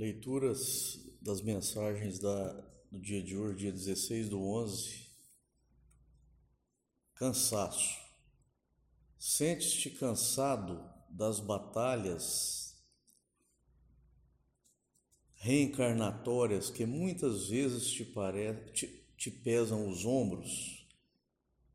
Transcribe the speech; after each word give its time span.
Leituras 0.00 0.98
das 1.20 1.42
mensagens 1.42 2.18
da, 2.18 2.52
do 2.90 2.98
dia 2.98 3.22
de 3.22 3.36
hoje, 3.36 3.58
dia 3.58 3.70
16 3.70 4.30
do 4.30 4.40
11. 4.40 5.06
Cansaço. 7.12 8.00
Sentes-te 9.18 9.90
cansado 9.90 10.82
das 11.10 11.38
batalhas 11.38 12.82
reencarnatórias 15.34 16.70
que 16.70 16.86
muitas 16.86 17.48
vezes 17.48 17.90
te, 17.90 18.02
pare... 18.02 18.54
te, 18.72 18.86
te 19.18 19.30
pesam 19.30 19.86
os 19.86 20.06
ombros? 20.06 20.88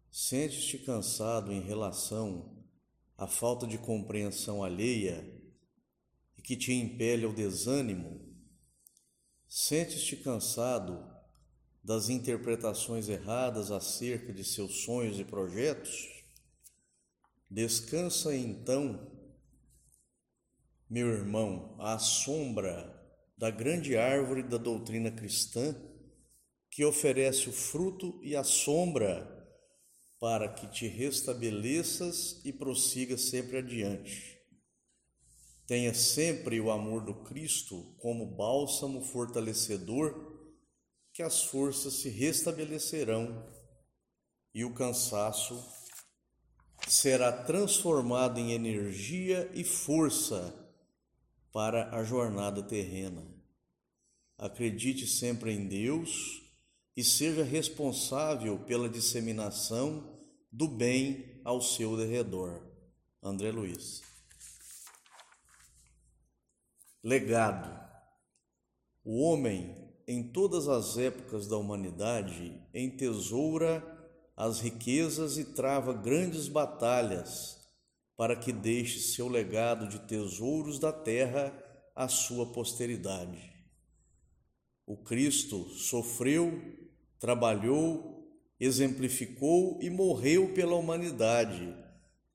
Sentes-te 0.09 0.79
cansado 0.79 1.53
em 1.53 1.61
relação 1.61 2.57
à 3.15 3.27
falta 3.27 3.67
de 3.67 3.77
compreensão 3.77 4.63
alheia 4.63 5.44
que 6.45 6.55
te 6.55 6.71
impele 6.71 7.25
ao 7.25 7.33
desânimo? 7.33 8.21
Sentes-te 9.47 10.15
cansado 10.17 11.03
das 11.83 12.07
interpretações 12.07 13.09
erradas 13.09 13.71
acerca 13.71 14.31
de 14.31 14.43
seus 14.43 14.83
sonhos 14.83 15.19
e 15.19 15.23
projetos? 15.23 16.23
Descansa 17.49 18.35
então, 18.35 19.11
meu 20.87 21.07
irmão, 21.07 21.75
à 21.79 21.97
sombra 21.97 22.93
da 23.35 23.49
grande 23.49 23.97
árvore 23.97 24.43
da 24.43 24.57
doutrina 24.57 25.09
cristã, 25.09 25.75
que 26.69 26.85
oferece 26.85 27.49
o 27.49 27.53
fruto 27.53 28.19
e 28.21 28.35
a 28.35 28.43
sombra 28.43 29.31
para 30.19 30.47
que 30.53 30.67
te 30.67 30.87
restabeleças 30.87 32.39
e 32.45 32.53
prossiga 32.53 33.17
sempre 33.17 33.57
adiante. 33.57 34.34
Tenha 35.67 35.93
sempre 35.93 36.59
o 36.59 36.69
amor 36.69 37.01
do 37.01 37.13
Cristo 37.23 37.95
como 37.97 38.25
bálsamo 38.25 39.01
fortalecedor, 39.01 40.33
que 41.11 41.23
as 41.23 41.43
forças 41.43 41.93
se 41.95 42.09
restabelecerão 42.09 43.43
e 44.53 44.63
o 44.63 44.73
cansaço 44.73 45.63
será 46.87 47.31
transformado 47.31 48.39
em 48.39 48.51
energia 48.51 49.49
e 49.53 49.63
força 49.63 50.53
para 51.51 51.95
a 51.95 52.03
jornada 52.03 52.61
terrena. 52.61 53.25
Acredite 54.37 55.07
sempre 55.07 55.51
em 55.51 55.67
Deus 55.67 56.43
e 56.95 57.03
seja 57.03 57.43
responsável 57.43 58.59
pela 58.59 58.89
disseminação 58.89 60.19
do 60.51 60.67
bem 60.67 61.41
ao 61.43 61.61
seu 61.61 61.97
derredor. 61.97 62.61
André 63.23 63.51
Luiz. 63.51 64.14
Legado. 67.07 67.69
O 69.03 69.21
homem, 69.21 69.75
em 70.07 70.23
todas 70.23 70.67
as 70.67 70.97
épocas 70.97 71.47
da 71.47 71.55
humanidade, 71.55 72.59
entesoura 72.73 73.83
as 74.35 74.59
riquezas 74.59 75.37
e 75.37 75.53
trava 75.53 75.93
grandes 75.93 76.47
batalhas 76.47 77.63
para 78.17 78.35
que 78.35 78.51
deixe 78.51 78.99
seu 78.99 79.27
legado 79.27 79.87
de 79.87 79.99
tesouros 79.99 80.79
da 80.79 80.91
terra 80.91 81.53
à 81.95 82.07
sua 82.07 82.47
posteridade. 82.47 83.53
O 84.83 84.97
Cristo 84.97 85.69
sofreu, 85.69 86.59
trabalhou, 87.19 88.35
exemplificou 88.59 89.77
e 89.79 89.91
morreu 89.91 90.55
pela 90.55 90.75
humanidade 90.75 91.71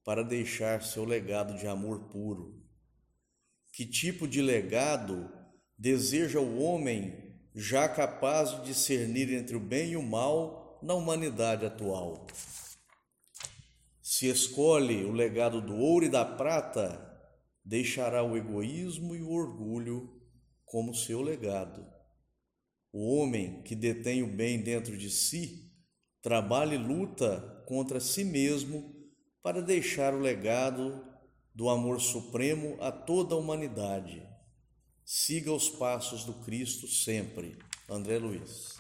para 0.05 0.23
deixar 0.23 0.85
seu 0.85 1.05
legado 1.05 1.59
de 1.59 1.67
amor 1.67 2.05
puro. 2.05 2.60
Que 3.73 3.87
tipo 3.87 4.27
de 4.27 4.43
legado 4.43 5.31
deseja 5.79 6.41
o 6.41 6.59
homem 6.61 7.39
já 7.55 7.89
capaz 7.89 8.51
de 8.51 8.67
discernir 8.67 9.33
entre 9.33 9.57
o 9.57 9.61
bem 9.61 9.93
e 9.93 9.97
o 9.97 10.03
mal 10.03 10.79
na 10.83 10.95
humanidade 10.95 11.65
atual? 11.65 12.27
Se 14.03 14.27
escolhe 14.27 15.05
o 15.05 15.13
legado 15.13 15.61
do 15.61 15.77
ouro 15.77 16.05
e 16.05 16.09
da 16.09 16.25
prata, 16.25 17.11
deixará 17.65 18.23
o 18.23 18.37
egoísmo 18.37 19.15
e 19.15 19.23
o 19.23 19.31
orgulho 19.31 20.21
como 20.65 20.95
seu 20.95 21.23
legado. 21.23 21.87
O 22.93 23.15
homem 23.15 23.63
que 23.63 23.75
detém 23.75 24.23
o 24.23 24.27
bem 24.27 24.61
dentro 24.61 24.97
de 24.97 25.11
si 25.11 25.73
trabalha 26.21 26.75
e 26.75 26.79
luta 26.79 27.65
contra 27.67 28.01
si 28.01 28.25
mesmo 28.25 28.95
para 29.43 29.63
deixar 29.63 30.13
o 30.13 30.19
legado 30.19 31.10
do 31.55 31.69
amor 31.69 32.01
supremo 32.01 32.77
a 32.81 32.91
toda 32.93 33.35
a 33.35 33.39
humanidade. 33.39 34.23
Siga 35.05 35.53
os 35.53 35.69
passos 35.69 36.25
do 36.25 36.35
Cristo 36.35 36.87
sempre. 36.87 37.59
André 37.89 38.19
Luiz. 38.19 38.77